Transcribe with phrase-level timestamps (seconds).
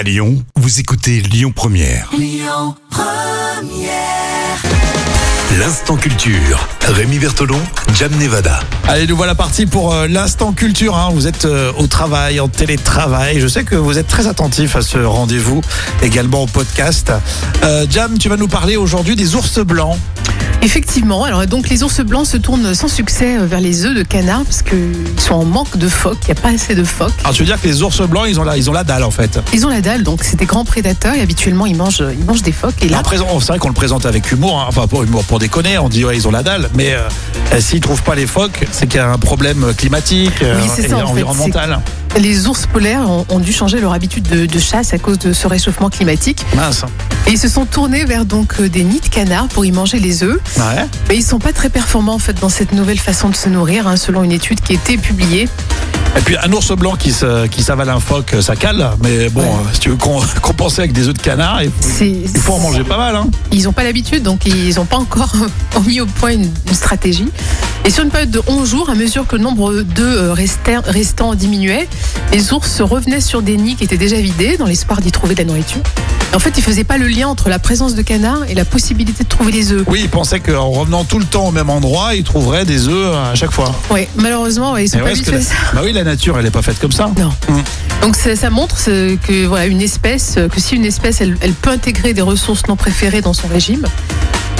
[0.00, 2.10] À Lyon, vous écoutez Lyon Première.
[5.58, 6.66] L'instant culture.
[6.88, 7.60] Rémi Bertolon,
[7.94, 8.60] Jam Nevada.
[8.88, 10.96] Allez, nous voilà partis pour euh, l'instant culture.
[10.96, 11.10] hein.
[11.12, 13.38] Vous êtes euh, au travail, en télétravail.
[13.40, 15.60] Je sais que vous êtes très attentifs à ce rendez-vous,
[16.02, 17.12] également au podcast.
[17.62, 19.96] Euh, Jam, tu vas nous parler aujourd'hui des ours blancs.
[20.62, 24.42] Effectivement, alors donc les ours blancs se tournent sans succès vers les œufs de canard
[24.44, 27.14] parce qu'ils sont en manque de phoques, il n'y a pas assez de phoques.
[27.24, 29.04] Alors, tu veux dire que les ours blancs, ils ont la, ils ont la dalle
[29.04, 29.40] en fait?
[29.54, 32.42] Ils ont la dalle, donc c'est des grands prédateurs et habituellement ils mangent, ils mangent
[32.42, 32.74] des phoques.
[32.82, 33.16] Et là, C'est
[33.48, 34.66] vrai qu'on le présente avec humour, hein.
[34.68, 37.08] enfin pour humour, pour déconner, on dit ouais ils ont la dalle, mais euh,
[37.60, 40.88] s'ils trouvent pas les phoques, c'est qu'il y a un problème climatique euh, Oui, et
[40.88, 41.80] ça, en fait, environnemental.
[42.18, 45.32] les ours polaires ont, ont dû changer leur habitude de, de chasse à cause de
[45.32, 46.84] ce réchauffement climatique Mince.
[47.26, 49.98] et ils se sont tournés vers donc euh, des nids de canard pour y manger
[49.98, 50.38] les œufs.
[50.56, 50.86] Ouais.
[51.08, 53.86] Mais ils sont pas très performants en fait dans cette nouvelle façon de se nourrir,
[53.88, 55.48] hein, selon une étude qui a été publiée.
[56.16, 58.90] Et puis un ours blanc qui, se, qui s'avale un phoque, ça cale.
[59.02, 59.46] Mais bon, Ouais.
[59.48, 62.28] euh, si tu veux com- compenser avec des œufs de canard, il faut, C'est- il
[62.28, 63.14] faut en manger pas mal.
[63.16, 63.28] Hein.
[63.52, 65.32] Ils n'ont pas l'habitude, donc ils n'ont pas encore
[65.86, 67.28] mis au point une, une stratégie.
[67.84, 71.34] Et sur une période de 11 jours, à mesure que le nombre d'œufs restants, restants
[71.34, 71.88] diminuait,
[72.32, 75.40] les ours revenaient sur des nids qui étaient déjà vidés dans l'espoir d'y trouver de
[75.40, 75.80] la nourriture.
[76.34, 78.64] En fait, ils ne faisaient pas le lien entre la présence de canards et la
[78.66, 79.82] possibilité de trouver les œufs.
[79.88, 83.14] Oui, il pensait qu'en revenant tout le temps au même endroit, il trouverait des œufs
[83.14, 83.74] à chaque fois.
[83.90, 86.46] Oui, malheureusement, ils sont Et pas ouais, habitués à la- bah oui, la nature, elle
[86.46, 87.10] est pas faite comme ça.
[87.18, 87.32] Non.
[87.48, 87.62] Mm.
[88.02, 91.52] Donc ça, ça montre ce- que voilà une espèce, que si une espèce elle, elle
[91.54, 93.84] peut intégrer des ressources non préférées dans son régime,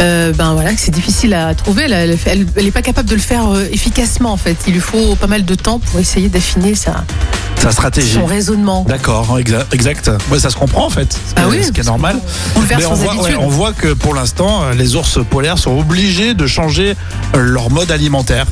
[0.00, 1.84] euh, ben voilà que c'est difficile à trouver.
[1.84, 4.56] Elle, elle, elle est pas capable de le faire euh, efficacement en fait.
[4.66, 7.04] Il lui faut pas mal de temps pour essayer d'affiner sa
[7.60, 8.14] Sa stratégie.
[8.14, 8.84] son raisonnement.
[8.88, 10.10] D'accord, exa- exact.
[10.30, 11.12] Ouais, ça se comprend en fait.
[11.12, 12.18] Ce qui Ah est- oui, ce qui est normal.
[12.56, 15.58] On Mais on sans voit, ouais, on voit que pour l'instant, euh, les ours polaires
[15.58, 16.94] sont obligés de changer
[17.34, 18.46] leur mode alimentaire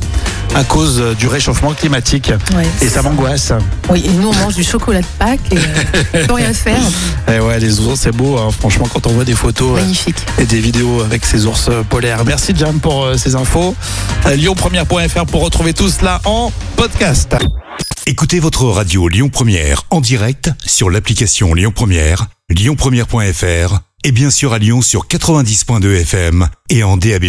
[0.55, 2.33] à cause euh, du réchauffement climatique.
[2.57, 3.53] Ouais, Et ça m'angoisse.
[3.91, 6.81] Oui, et nous on mange du chocolat de Pâques et euh, on peut rien faire.
[7.33, 8.39] Et ouais, les ours, c'est beau.
[8.39, 8.49] hein.
[8.59, 9.79] Franchement, quand on voit des photos.
[9.79, 10.17] euh, Magnifique.
[10.39, 12.25] et des vidéos avec ces ours polaires.
[12.25, 13.75] Merci Jam pour euh, ces infos.
[14.27, 17.37] Euh, Lyonpremière.fr pour retrouver tout cela en podcast.
[18.07, 24.55] Écoutez votre radio Lyon Première en direct sur l'application Lyon Première, lyonpremière.fr et bien sûr
[24.55, 27.25] à Lyon sur 90.2 FM et en DAB+.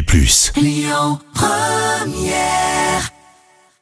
[0.55, 2.68] Lyon Première